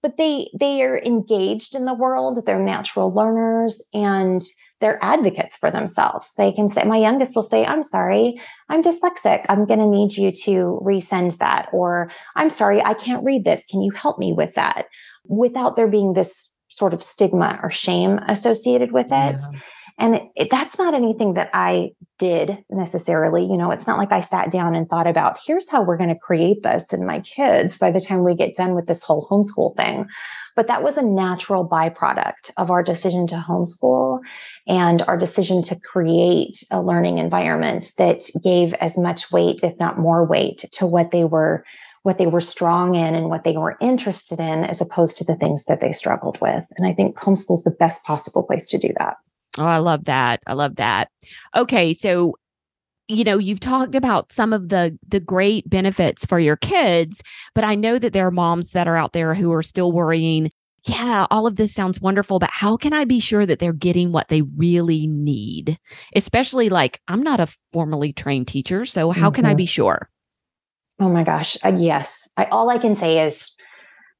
But 0.02 0.16
they 0.16 0.50
they 0.58 0.82
are 0.82 0.98
engaged 0.98 1.74
in 1.74 1.86
the 1.86 1.94
world, 1.94 2.44
they're 2.44 2.58
natural 2.58 3.12
learners 3.12 3.82
and 3.94 4.40
they're 4.80 5.02
advocates 5.02 5.56
for 5.56 5.70
themselves. 5.70 6.34
They 6.34 6.52
can 6.52 6.68
say 6.68 6.84
my 6.84 6.98
youngest 6.98 7.34
will 7.34 7.42
say, 7.42 7.64
"I'm 7.64 7.82
sorry, 7.82 8.38
I'm 8.68 8.82
dyslexic. 8.82 9.46
I'm 9.48 9.64
going 9.64 9.78
to 9.80 9.86
need 9.86 10.16
you 10.16 10.30
to 10.44 10.78
resend 10.84 11.38
that." 11.38 11.68
Or, 11.72 12.10
"I'm 12.36 12.50
sorry, 12.50 12.82
I 12.82 12.92
can't 12.92 13.24
read 13.24 13.44
this. 13.44 13.64
Can 13.70 13.80
you 13.80 13.92
help 13.92 14.18
me 14.18 14.34
with 14.34 14.54
that?" 14.54 14.86
Without 15.26 15.76
there 15.76 15.88
being 15.88 16.12
this 16.12 16.52
sort 16.68 16.92
of 16.92 17.02
stigma 17.02 17.58
or 17.62 17.70
shame 17.70 18.18
associated 18.28 18.92
with 18.92 19.06
it. 19.06 19.40
Yeah. 19.52 19.60
And 19.98 20.16
it, 20.16 20.22
it, 20.34 20.50
that's 20.50 20.78
not 20.78 20.94
anything 20.94 21.34
that 21.34 21.50
I 21.54 21.92
did 22.18 22.58
necessarily. 22.70 23.44
You 23.44 23.56
know, 23.56 23.70
it's 23.70 23.86
not 23.86 23.98
like 23.98 24.12
I 24.12 24.20
sat 24.20 24.50
down 24.50 24.74
and 24.74 24.88
thought 24.88 25.06
about, 25.06 25.38
here's 25.44 25.70
how 25.70 25.82
we're 25.82 25.96
going 25.96 26.08
to 26.08 26.18
create 26.18 26.62
this 26.62 26.92
in 26.92 27.06
my 27.06 27.20
kids 27.20 27.78
by 27.78 27.90
the 27.90 28.00
time 28.00 28.24
we 28.24 28.34
get 28.34 28.56
done 28.56 28.74
with 28.74 28.86
this 28.86 29.02
whole 29.02 29.28
homeschool 29.28 29.76
thing. 29.76 30.06
But 30.56 30.68
that 30.68 30.82
was 30.82 30.96
a 30.96 31.02
natural 31.02 31.68
byproduct 31.68 32.50
of 32.56 32.70
our 32.70 32.82
decision 32.82 33.26
to 33.28 33.36
homeschool 33.36 34.20
and 34.66 35.02
our 35.02 35.16
decision 35.16 35.62
to 35.62 35.78
create 35.80 36.62
a 36.70 36.80
learning 36.80 37.18
environment 37.18 37.92
that 37.98 38.22
gave 38.42 38.72
as 38.74 38.96
much 38.96 39.32
weight, 39.32 39.64
if 39.64 39.78
not 39.80 39.98
more 39.98 40.24
weight, 40.24 40.64
to 40.72 40.86
what 40.86 41.10
they 41.10 41.24
were 41.24 41.64
what 42.02 42.18
they 42.18 42.26
were 42.26 42.40
strong 42.40 42.94
in 42.94 43.14
and 43.14 43.30
what 43.30 43.44
they 43.44 43.56
were 43.56 43.78
interested 43.80 44.38
in 44.38 44.62
as 44.64 44.82
opposed 44.82 45.16
to 45.16 45.24
the 45.24 45.36
things 45.36 45.64
that 45.64 45.80
they 45.80 45.90
struggled 45.90 46.38
with. 46.38 46.66
And 46.76 46.86
I 46.86 46.92
think 46.92 47.16
homeschool 47.16 47.54
is 47.54 47.64
the 47.64 47.74
best 47.78 48.04
possible 48.04 48.42
place 48.42 48.68
to 48.68 48.78
do 48.78 48.90
that. 48.98 49.16
Oh, 49.58 49.64
I 49.64 49.78
love 49.78 50.06
that. 50.06 50.42
I 50.46 50.54
love 50.54 50.76
that. 50.76 51.10
Okay, 51.54 51.94
so 51.94 52.34
you 53.06 53.22
know, 53.22 53.36
you've 53.36 53.60
talked 53.60 53.94
about 53.94 54.32
some 54.32 54.52
of 54.52 54.70
the 54.70 54.98
the 55.06 55.20
great 55.20 55.68
benefits 55.68 56.24
for 56.24 56.38
your 56.38 56.56
kids, 56.56 57.22
but 57.54 57.64
I 57.64 57.74
know 57.74 57.98
that 57.98 58.12
there 58.12 58.26
are 58.26 58.32
moms 58.32 58.70
that 58.70 58.88
are 58.88 58.96
out 58.96 59.12
there 59.12 59.34
who 59.34 59.52
are 59.52 59.62
still 59.62 59.92
worrying, 59.92 60.50
yeah, 60.86 61.26
all 61.30 61.46
of 61.46 61.56
this 61.56 61.74
sounds 61.74 62.00
wonderful, 62.00 62.38
but 62.38 62.50
how 62.50 62.76
can 62.76 62.92
I 62.92 63.04
be 63.04 63.20
sure 63.20 63.46
that 63.46 63.58
they're 63.58 63.72
getting 63.72 64.12
what 64.12 64.28
they 64.28 64.42
really 64.42 65.06
need? 65.06 65.78
Especially 66.14 66.68
like 66.68 67.00
I'm 67.08 67.22
not 67.22 67.40
a 67.40 67.48
formally 67.72 68.12
trained 68.12 68.48
teacher, 68.48 68.84
so 68.84 69.10
how 69.10 69.28
mm-hmm. 69.28 69.34
can 69.34 69.44
I 69.46 69.50
mm-hmm. 69.50 69.56
be 69.58 69.66
sure? 69.66 70.10
Oh 71.00 71.08
my 71.08 71.24
gosh, 71.24 71.56
uh, 71.64 71.72
yes. 71.76 72.30
I, 72.36 72.44
all 72.46 72.70
I 72.70 72.78
can 72.78 72.94
say 72.94 73.24
is 73.24 73.56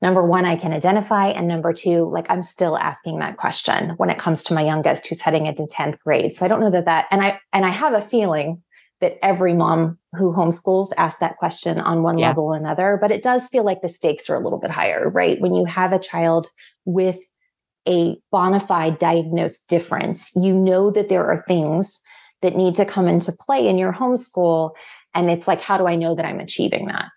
number 0.02 0.24
one, 0.24 0.44
I 0.44 0.56
can 0.56 0.72
identify. 0.72 1.28
And 1.28 1.48
number 1.48 1.72
two, 1.72 2.08
like 2.10 2.26
I'm 2.28 2.42
still 2.42 2.76
asking 2.76 3.18
that 3.18 3.36
question 3.36 3.90
when 3.96 4.10
it 4.10 4.18
comes 4.18 4.42
to 4.44 4.54
my 4.54 4.62
youngest 4.62 5.06
who's 5.06 5.20
heading 5.20 5.46
into 5.46 5.62
10th 5.64 5.98
grade. 6.00 6.34
So 6.34 6.44
I 6.44 6.48
don't 6.48 6.60
know 6.60 6.70
that 6.70 6.84
that, 6.84 7.06
and 7.10 7.22
I, 7.22 7.40
and 7.52 7.64
I 7.64 7.70
have 7.70 7.94
a 7.94 8.06
feeling 8.08 8.62
that 9.00 9.18
every 9.22 9.54
mom 9.54 9.98
who 10.12 10.32
homeschools 10.32 10.92
asks 10.96 11.20
that 11.20 11.36
question 11.36 11.78
on 11.78 12.02
one 12.02 12.18
yeah. 12.18 12.28
level 12.28 12.44
or 12.44 12.56
another, 12.56 12.98
but 13.00 13.10
it 13.10 13.22
does 13.22 13.48
feel 13.48 13.64
like 13.64 13.82
the 13.82 13.88
stakes 13.88 14.30
are 14.30 14.36
a 14.36 14.40
little 14.40 14.58
bit 14.58 14.70
higher, 14.70 15.10
right? 15.10 15.40
When 15.40 15.54
you 15.54 15.64
have 15.64 15.92
a 15.92 15.98
child 15.98 16.48
with 16.84 17.18
a 17.86 18.16
bona 18.30 18.60
fide 18.60 18.98
diagnosed 18.98 19.68
difference, 19.68 20.32
you 20.36 20.54
know 20.54 20.90
that 20.90 21.08
there 21.08 21.26
are 21.26 21.44
things 21.46 22.00
that 22.42 22.56
need 22.56 22.74
to 22.76 22.84
come 22.84 23.08
into 23.08 23.32
play 23.32 23.66
in 23.66 23.78
your 23.78 23.92
homeschool. 23.92 24.72
And 25.14 25.30
it's 25.30 25.48
like, 25.48 25.60
how 25.60 25.78
do 25.78 25.86
I 25.86 25.96
know 25.96 26.14
that 26.14 26.24
I'm 26.24 26.40
achieving 26.40 26.86
that? 26.86 27.08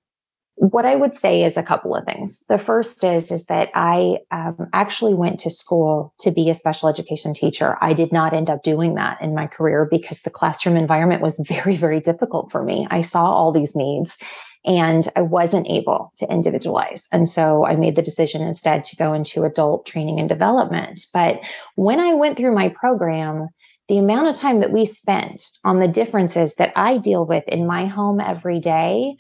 What 0.60 0.86
I 0.86 0.96
would 0.96 1.16
say 1.16 1.44
is 1.44 1.56
a 1.56 1.64
couple 1.64 1.96
of 1.96 2.04
things. 2.06 2.44
The 2.50 2.58
first 2.58 3.04
is 3.04 3.32
is 3.32 3.46
that 3.46 3.70
I 3.76 4.18
um, 4.32 4.68
actually 4.74 5.14
went 5.14 5.40
to 5.42 5.52
school 5.52 6.14
to 6.20 6.32
be 6.32 6.50
a 6.50 6.56
special 6.56 6.90
education 6.90 7.36
teacher. 7.36 7.78
I 7.80 7.94
did 7.94 8.12
not 8.12 8.34
end 8.34 8.50
up 8.50 8.64
doing 8.64 8.96
that 8.96 9.22
in 9.22 9.36
my 9.36 9.46
career 9.46 9.88
because 9.90 10.22
the 10.22 10.32
classroom 10.32 10.76
environment 10.76 11.22
was 11.22 11.38
very 11.48 11.76
very 11.76 12.00
difficult 12.00 12.52
for 12.52 12.64
me. 12.64 12.88
I 12.90 13.02
saw 13.02 13.26
all 13.26 13.52
these 13.52 13.76
needs 13.76 14.18
and 14.66 15.08
I 15.16 15.22
wasn't 15.22 15.68
able 15.68 16.12
to 16.18 16.30
individualize. 16.30 17.08
And 17.12 17.30
so 17.30 17.66
I 17.66 17.76
made 17.76 17.96
the 17.96 18.02
decision 18.02 18.42
instead 18.42 18.84
to 18.86 18.98
go 18.98 19.14
into 19.14 19.44
adult 19.44 19.86
training 19.86 20.20
and 20.20 20.28
development. 20.28 21.06
But 21.14 21.40
when 21.76 22.00
I 22.00 22.14
went 22.14 22.36
through 22.36 22.54
my 22.54 22.70
program, 22.70 23.48
the 23.88 23.98
amount 23.98 24.28
of 24.28 24.36
time 24.36 24.60
that 24.60 24.74
we 24.74 24.86
spent 24.86 25.44
on 25.64 25.80
the 25.80 25.88
differences 25.88 26.56
that 26.56 26.74
I 26.76 26.98
deal 26.98 27.26
with 27.26 27.46
in 27.48 27.66
my 27.66 27.86
home 27.86 28.20
every 28.20 28.60
day 28.60 29.16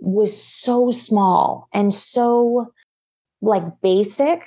was 0.00 0.36
so 0.42 0.90
small 0.90 1.68
and 1.72 1.92
so 1.92 2.72
like 3.40 3.64
basic 3.82 4.44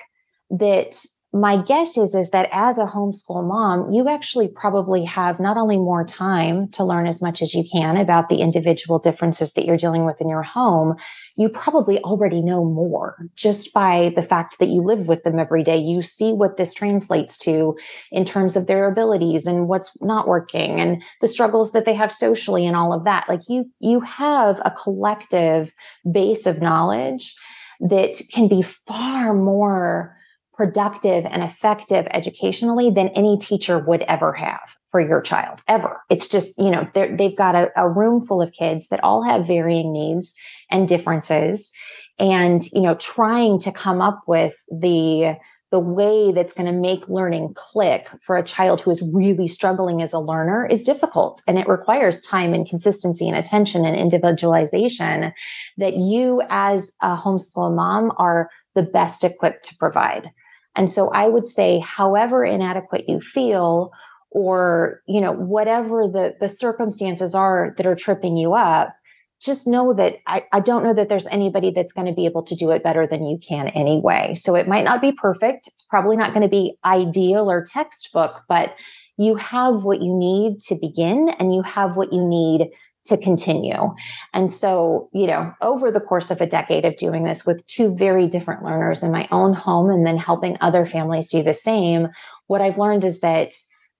that 0.50 0.96
my 1.34 1.58
guess 1.58 1.98
is 1.98 2.14
is 2.14 2.30
that 2.30 2.48
as 2.52 2.78
a 2.78 2.86
homeschool 2.86 3.48
mom 3.48 3.92
you 3.92 4.08
actually 4.08 4.48
probably 4.48 5.04
have 5.04 5.40
not 5.40 5.58
only 5.58 5.78
more 5.78 6.06
time 6.06 6.68
to 6.70 6.84
learn 6.84 7.08
as 7.08 7.22
much 7.22 7.42
as 7.42 7.54
you 7.54 7.64
can 7.72 7.98
about 7.98 8.30
the 8.30 8.38
individual 8.38 9.00
differences 9.00 9.54
that 9.54 9.66
you're 9.66 9.78
dealing 9.78 10.06
with 10.06 10.22
in 10.22 10.30
your 10.30 10.44
home 10.44 10.96
you 11.36 11.50
probably 11.50 12.00
already 12.00 12.42
know 12.42 12.64
more 12.64 13.18
just 13.36 13.74
by 13.74 14.14
the 14.16 14.22
fact 14.22 14.60
that 14.60 14.70
you 14.70 14.82
live 14.82 15.08
with 15.08 15.24
them 15.24 15.40
every 15.40 15.64
day. 15.64 15.78
You 15.78 16.02
see 16.02 16.32
what 16.32 16.58
this 16.58 16.74
translates 16.74 17.38
to 17.40 17.76
in 18.12 18.26
terms 18.26 18.56
of 18.56 18.68
their 18.68 18.88
abilities 18.88 19.48
and 19.48 19.68
what's 19.68 19.96
not 20.02 20.28
working 20.28 20.80
and 20.80 21.02
the 21.22 21.28
struggles 21.28 21.72
that 21.72 21.86
they 21.86 21.94
have 21.94 22.12
socially 22.12 22.66
and 22.66 22.76
all 22.76 22.94
of 22.94 23.04
that. 23.06 23.28
Like 23.28 23.42
you 23.50 23.70
you 23.80 24.00
have 24.02 24.62
a 24.64 24.72
collective 24.72 25.74
base 26.12 26.46
of 26.46 26.62
knowledge 26.62 27.36
that 27.80 28.22
can 28.32 28.48
be 28.48 28.62
far 28.62 29.34
more 29.34 30.16
productive 30.64 31.26
and 31.26 31.44
effective 31.44 32.08
educationally 32.12 32.90
than 32.90 33.10
any 33.10 33.38
teacher 33.38 33.80
would 33.80 34.02
ever 34.04 34.32
have 34.32 34.62
for 34.92 35.02
your 35.02 35.20
child 35.20 35.62
ever. 35.68 36.02
It's 36.10 36.26
just 36.26 36.58
you 36.58 36.72
know 36.72 36.88
they've 36.94 37.36
got 37.36 37.54
a, 37.54 37.70
a 37.76 37.90
room 37.90 38.22
full 38.22 38.42
of 38.42 38.54
kids 38.54 38.88
that 38.88 39.04
all 39.04 39.24
have 39.24 39.46
varying 39.46 39.92
needs 39.92 40.34
and 40.72 40.88
differences. 40.88 41.70
And 42.18 42.62
you 42.72 42.80
know 42.80 42.96
trying 42.96 43.60
to 43.60 43.74
come 43.74 44.00
up 44.00 44.22
with 44.26 44.56
the 44.72 45.36
the 45.72 45.80
way 45.80 46.32
that's 46.32 46.54
going 46.54 46.72
to 46.72 46.80
make 46.80 47.10
learning 47.10 47.52
click 47.56 48.08
for 48.22 48.38
a 48.38 48.44
child 48.44 48.80
who 48.80 48.92
is 48.92 49.02
really 49.12 49.50
struggling 49.50 50.02
as 50.02 50.14
a 50.14 50.20
learner 50.20 50.66
is 50.68 50.84
difficult. 50.84 51.42
And 51.46 51.58
it 51.58 51.68
requires 51.68 52.22
time 52.22 52.54
and 52.54 52.70
consistency 52.70 53.28
and 53.28 53.36
attention 53.36 53.84
and 53.84 53.98
individualization 53.98 55.34
that 55.78 55.96
you 55.96 56.44
as 56.50 56.94
a 57.02 57.18
homeschool 57.18 57.76
mom 57.76 58.14
are 58.18 58.50
the 58.76 58.84
best 58.84 59.24
equipped 59.24 59.66
to 59.66 59.76
provide 59.78 60.32
and 60.76 60.90
so 60.90 61.10
I 61.10 61.28
would 61.28 61.48
say, 61.48 61.80
however 61.80 62.44
inadequate 62.44 63.06
you 63.08 63.20
feel, 63.20 63.92
or 64.32 65.02
you 65.08 65.22
know 65.22 65.34
whatever 65.34 66.08
the 66.08 66.36
the 66.40 66.50
circumstances 66.50 67.36
are 67.36 67.74
that 67.78 67.86
are 67.86 67.96
tripping 67.96 68.36
you 68.36 68.54
up 68.54 68.96
just 69.40 69.68
know 69.68 69.94
that 69.94 70.20
I, 70.26 70.46
I 70.54 70.62
don't 70.62 70.84
know 70.84 70.94
that 70.94 71.10
there's 71.10 71.28
anybody 71.28 71.70
that's 71.70 71.92
going 71.92 72.08
to 72.08 72.14
be 72.14 72.26
able 72.26 72.44
to 72.44 72.56
do 72.56 72.72
it 72.72 72.82
better 72.82 73.06
than 73.06 73.26
you 73.26 73.38
can 73.38 73.68
anyway. 73.70 74.34
So 74.36 74.56
it 74.56 74.70
might 74.70 74.86
not 74.86 75.02
be 75.02 75.12
perfect. 75.12 75.68
It's 75.68 75.82
probably 75.82 76.16
not 76.16 76.34
going 76.34 76.44
to 76.44 76.48
be 76.48 76.78
ideal 76.86 77.52
or 77.52 77.66
textbook 77.66 78.44
but 78.48 78.74
you 79.18 79.36
have 79.36 79.84
what 79.84 80.02
you 80.02 80.16
need 80.16 80.60
to 80.62 80.76
begin 80.76 81.30
and 81.40 81.54
you 81.54 81.62
have 81.62 81.96
what 81.96 82.12
you 82.12 82.26
need 82.26 82.72
to 83.06 83.18
continue. 83.18 83.94
And 84.34 84.50
so, 84.50 85.10
you 85.14 85.28
know, 85.28 85.54
over 85.62 85.92
the 85.92 86.00
course 86.00 86.32
of 86.32 86.40
a 86.40 86.46
decade 86.46 86.86
of 86.86 86.96
doing 86.98 87.24
this 87.24 87.46
with 87.46 87.66
two 87.68 87.96
very 87.96 88.28
different 88.28 88.64
learners 88.64 89.04
in 89.04 89.12
my 89.12 89.28
own 89.32 89.54
home 89.54 89.90
and 89.90 90.08
then 90.08 90.18
helping 90.18 90.58
other 90.62 90.86
families 90.86 91.30
do 91.30 91.44
the 91.44 91.54
same, 91.54 92.08
what 92.48 92.62
I've 92.62 92.78
learned 92.78 93.04
is 93.04 93.20
that, 93.20 93.54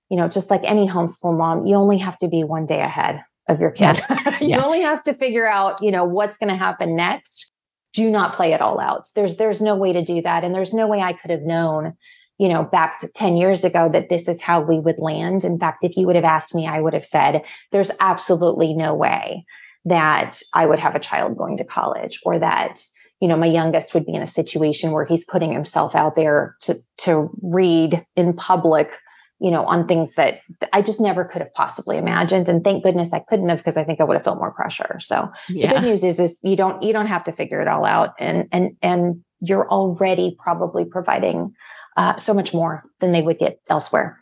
you 0.10 0.18
know, 0.18 0.28
just 0.28 0.50
like 0.50 0.62
any 0.64 0.88
homeschool 0.88 1.38
mom, 1.38 1.66
you 1.66 1.76
only 1.76 1.98
have 1.98 2.18
to 2.20 2.28
be 2.28 2.44
one 2.44 2.66
day 2.66 2.80
ahead 2.80 3.22
of 3.50 3.60
your 3.60 3.72
kid. 3.72 4.00
Yeah. 4.10 4.38
you 4.42 4.48
yeah. 4.50 4.64
only 4.64 4.82
have 4.82 5.04
to 5.04 5.14
figure 5.14 5.48
out, 5.48 5.82
you 5.82 5.92
know, 5.92 6.06
what's 6.06 6.38
going 6.38 6.50
to 6.50 6.58
happen 6.58 6.96
next. 6.96 7.52
Do 7.92 8.10
not 8.10 8.34
play 8.34 8.54
it 8.54 8.62
all 8.62 8.80
out. 8.80 9.08
There's 9.16 9.38
there's 9.38 9.62
no 9.62 9.76
way 9.76 9.94
to 9.94 10.04
do 10.04 10.22
that 10.24 10.44
and 10.44 10.56
there's 10.56 10.74
no 10.74 10.88
way 10.88 11.02
I 11.02 11.14
could 11.14 11.30
have 11.30 11.44
known 11.44 11.94
you 12.38 12.50
know, 12.50 12.64
back 12.64 13.02
10 13.14 13.38
years 13.38 13.64
ago 13.64 13.90
that 13.90 14.10
this 14.10 14.28
is 14.28 14.42
how 14.42 14.62
we 14.62 14.80
would 14.80 15.00
land. 15.00 15.44
In 15.44 15.60
fact, 15.60 15.84
if 15.84 15.96
you 15.96 16.08
would 16.08 16.16
have 16.16 16.26
asked 16.26 16.56
me, 16.56 16.68
I 16.68 16.82
would 16.82 16.94
have 16.94 17.06
said, 17.06 17.44
there's 17.72 17.92
absolutely 18.00 18.74
no 18.74 18.94
way 18.94 19.46
that 19.86 20.42
I 20.54 20.66
would 20.66 20.80
have 20.80 20.96
a 20.96 21.00
child 21.00 21.38
going 21.38 21.58
to 21.58 21.64
college 21.64 22.20
or 22.24 22.40
that, 22.40 22.82
you 23.20 23.28
know, 23.28 23.38
my 23.38 23.46
youngest 23.46 23.94
would 23.94 24.06
be 24.06 24.14
in 24.14 24.22
a 24.22 24.28
situation 24.28 24.92
where 24.92 25.06
he's 25.06 25.26
putting 25.26 25.52
himself 25.52 25.96
out 25.96 26.16
there 26.16 26.56
to, 26.62 26.76
to 27.00 27.30
read 27.42 28.04
in 28.16 28.34
public, 28.34 28.94
you 29.40 29.52
know, 29.52 29.66
on 29.66 29.88
things 29.88 30.16
that 30.16 30.40
I 30.72 30.82
just 30.82 31.02
never 31.02 31.26
could 31.26 31.42
have 31.42 31.54
possibly 31.54 31.98
imagined. 31.98 32.50
And 32.50 32.64
thank 32.64 32.84
goodness 32.84 33.14
I 33.14 33.20
couldn't 33.20 33.50
have 33.50 33.60
because 33.60 33.78
I 33.78 33.84
think 33.84 34.02
I 34.02 34.06
would 34.06 34.16
have 34.16 34.24
felt 34.24 34.40
more 34.40 34.52
pressure. 34.52 34.98
So 35.00 35.32
yeah. 35.50 35.68
the 35.68 35.80
good 35.80 35.88
news 35.88 36.04
is, 36.04 36.20
is 36.20 36.40
you 36.44 36.56
don't, 36.56 36.82
you 36.82 36.94
don't 36.94 37.08
have 37.08 37.26
to 37.26 37.32
figure 37.32 37.62
it 37.62 37.68
all 37.68 37.86
out 37.86 38.14
and, 38.20 38.48
and, 38.52 38.76
and 38.82 39.24
you're 39.42 39.70
already 39.70 40.38
probably 40.42 40.86
providing 40.86 41.54
uh, 41.98 42.16
so 42.18 42.34
much 42.34 42.54
more 42.54 42.84
than 43.00 43.12
they 43.12 43.22
would 43.22 43.40
get 43.40 43.60
elsewhere. 43.70 44.20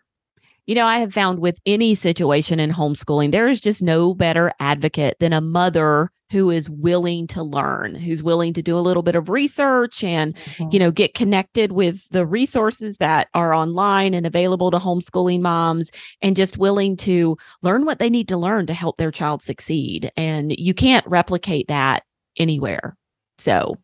You 0.68 0.76
know, 0.76 0.86
I 0.86 1.00
have 1.00 1.14
found 1.14 1.40
with 1.40 1.60
any 1.66 1.96
situation 1.96 2.60
in 2.60 2.72
homeschooling, 2.72 3.32
there 3.32 3.48
is 3.48 3.60
just 3.60 3.82
no 3.82 4.14
better 4.14 4.54
advocate 4.60 5.18
than 5.20 5.34
a 5.34 5.42
mother 5.42 6.10
who 6.32 6.50
is 6.50 6.70
willing 6.70 7.28
to 7.28 7.44
learn, 7.44 7.94
who's 7.94 8.24
willing 8.24 8.54
to 8.54 8.62
do 8.62 8.78
a 8.78 8.80
little 8.80 9.04
bit 9.04 9.16
of 9.16 9.28
research 9.28 10.02
and, 10.02 10.34
mm-hmm. 10.36 10.70
you 10.72 10.80
know, 10.80 10.90
get 10.90 11.14
connected 11.14 11.74
with 11.74 12.08
the 12.12 12.26
resources 12.26 12.96
that 12.98 13.28
are 13.34 13.54
online 13.54 14.14
and 14.14 14.26
available 14.26 14.72
to 14.72 14.78
homeschooling 14.78 15.42
moms 15.42 15.92
and 16.22 16.38
just 16.38 16.58
willing 16.58 16.96
to 16.96 17.38
learn 17.64 17.84
what 17.84 18.00
they 18.00 18.10
need 18.10 18.30
to 18.30 18.38
learn 18.38 18.66
to 18.66 18.74
help 18.74 18.96
their 18.96 19.12
child 19.12 19.42
succeed. 19.42 20.10
And 20.16 20.58
you 20.58 20.74
can't 20.74 21.06
replicate 21.06 21.68
that 21.68 22.04
anywhere. 22.38 22.96
So 23.38 23.76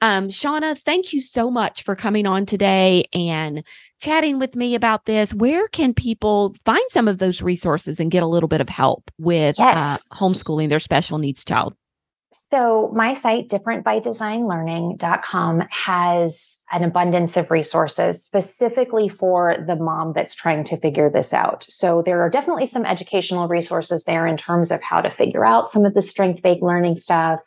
um, 0.00 0.28
Shawna, 0.28 0.78
thank 0.78 1.12
you 1.12 1.20
so 1.20 1.50
much 1.50 1.82
for 1.82 1.94
coming 1.94 2.26
on 2.26 2.46
today 2.46 3.04
and 3.12 3.62
chatting 4.00 4.38
with 4.38 4.56
me 4.56 4.74
about 4.74 5.04
this. 5.04 5.34
Where 5.34 5.68
can 5.68 5.94
people 5.94 6.54
find 6.64 6.82
some 6.90 7.06
of 7.06 7.18
those 7.18 7.42
resources 7.42 8.00
and 8.00 8.10
get 8.10 8.22
a 8.22 8.26
little 8.26 8.48
bit 8.48 8.60
of 8.60 8.68
help 8.68 9.10
with 9.18 9.60
uh, 9.60 9.64
yes. 9.64 10.08
uh, 10.10 10.16
homeschooling 10.16 10.70
their 10.70 10.80
special 10.80 11.18
needs 11.18 11.44
child? 11.44 11.74
So, 12.52 12.90
my 12.96 13.14
site, 13.14 13.48
differentbydesignlearning.com, 13.48 15.62
has 15.70 16.62
an 16.72 16.82
abundance 16.82 17.36
of 17.36 17.48
resources 17.48 18.24
specifically 18.24 19.08
for 19.08 19.54
the 19.68 19.76
mom 19.76 20.14
that's 20.14 20.34
trying 20.34 20.64
to 20.64 20.76
figure 20.80 21.08
this 21.08 21.32
out. 21.32 21.64
So, 21.68 22.02
there 22.02 22.20
are 22.22 22.30
definitely 22.30 22.66
some 22.66 22.84
educational 22.84 23.46
resources 23.46 24.02
there 24.02 24.26
in 24.26 24.36
terms 24.36 24.72
of 24.72 24.82
how 24.82 25.00
to 25.00 25.10
figure 25.10 25.44
out 25.44 25.70
some 25.70 25.84
of 25.84 25.94
the 25.94 26.02
strength 26.02 26.42
based 26.42 26.60
learning 26.60 26.96
stuff, 26.96 27.38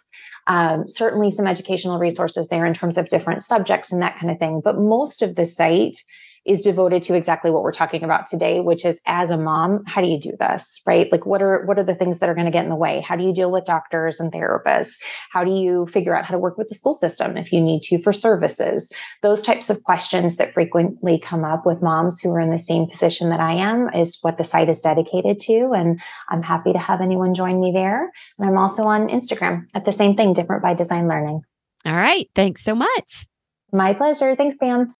um, 0.48 0.88
certainly 0.88 1.32
some 1.32 1.48
educational 1.48 2.00
resources 2.00 2.50
there 2.50 2.66
in 2.66 2.74
terms 2.74 2.98
of 2.98 3.10
different 3.10 3.44
subjects 3.44 3.92
and 3.92 4.02
that 4.02 4.18
kind 4.18 4.32
of 4.32 4.40
thing. 4.40 4.62
But 4.62 4.78
most 4.78 5.22
of 5.22 5.36
the 5.36 5.46
site 5.46 5.98
is 6.46 6.62
devoted 6.62 7.02
to 7.04 7.16
exactly 7.16 7.52
what 7.52 7.64
we're 7.64 7.72
talking 7.72 8.04
about 8.04 8.26
today 8.26 8.60
which 8.62 8.86
is 8.86 9.00
as 9.06 9.30
a 9.30 9.38
mom 9.38 9.84
how 9.86 10.02
do 10.02 10.08
you 10.08 10.20
do 10.20 10.32
this 10.40 10.74
right? 10.86 11.12
Like 11.12 11.26
what 11.26 11.42
are 11.42 11.66
what 11.66 11.80
are 11.80 11.84
the 11.84 11.96
things 11.96 12.20
that 12.20 12.30
are 12.30 12.34
going 12.34 12.46
to 12.46 12.52
get 12.52 12.64
in 12.64 12.70
the 12.70 12.76
way? 12.76 13.02
How 13.02 13.16
do 13.16 13.24
you 13.24 13.34
deal 13.34 13.52
with 13.52 13.66
doctors 13.66 14.20
and 14.20 14.32
therapists? 14.32 15.02
How 15.32 15.44
do 15.44 15.52
you 15.52 15.86
figure 15.88 16.16
out 16.16 16.26
how 16.26 16.32
to 16.32 16.40
work 16.40 16.58
with 16.58 16.70
the 16.70 16.76
school 16.76 16.94
system 16.94 17.38
if 17.38 17.52
you 17.52 17.62
need 17.62 17.84
to 17.84 18.02
for 18.02 18.14
services? 18.14 18.92
Those 19.22 19.42
types 19.42 19.70
of 19.70 19.84
questions 19.84 20.38
that 20.38 20.54
frequently 20.54 21.20
come 21.20 21.44
up 21.44 21.66
with 21.66 21.82
moms 21.82 22.22
who 22.22 22.32
are 22.32 22.40
in 22.40 22.52
the 22.52 22.60
same 22.60 22.88
position 22.88 23.30
that 23.30 23.40
i 23.40 23.54
am 23.54 23.90
is 23.94 24.20
what 24.22 24.38
the 24.38 24.44
site 24.44 24.70
is 24.70 24.82
dedicated 24.82 25.40
to 25.40 25.72
and 25.76 26.00
i'm 26.30 26.42
happy 26.42 26.74
to 26.74 26.80
have 26.80 27.02
anyone 27.02 27.34
join 27.34 27.60
me 27.60 27.72
there. 27.74 28.12
And 28.38 28.48
i'm 28.48 28.58
also 28.58 28.84
on 28.84 29.08
instagram 29.10 29.66
at 29.74 29.86
the 29.86 29.92
same 29.92 30.16
thing 30.16 30.34
different 30.34 30.64
by 30.64 30.74
design 30.74 31.08
learning. 31.08 31.42
All 31.86 31.96
right. 31.96 32.30
Thanks 32.34 32.64
so 32.64 32.76
much. 32.76 33.28
My 33.72 33.94
pleasure. 33.94 34.36
Thanks 34.36 34.58
pam 34.58 34.94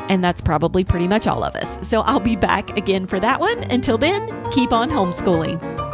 And 0.08 0.22
that's 0.22 0.40
probably 0.40 0.84
pretty 0.84 1.08
much 1.08 1.26
all 1.26 1.42
of 1.42 1.56
us. 1.56 1.84
So 1.88 2.02
I'll 2.02 2.20
be 2.20 2.36
back 2.36 2.76
again 2.76 3.08
for 3.08 3.18
that 3.18 3.40
one. 3.40 3.64
Until 3.64 3.98
then, 3.98 4.28
keep 4.52 4.72
on 4.72 4.88
homeschooling. 4.88 5.87